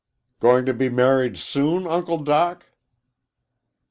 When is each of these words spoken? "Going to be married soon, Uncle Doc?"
"Going 0.39 0.65
to 0.65 0.73
be 0.73 0.89
married 0.89 1.37
soon, 1.37 1.85
Uncle 1.85 2.23
Doc?" 2.23 2.65